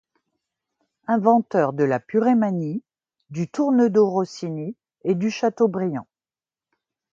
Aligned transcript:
Inventeur 1.05 1.73
de 1.73 1.83
la 1.83 1.99
purée 1.99 2.33
Magny, 2.33 2.81
du 3.29 3.47
tournedos 3.47 4.09
Rossini 4.09 4.75
et 5.03 5.13
du 5.13 5.29
chateaubriand. 5.29 6.07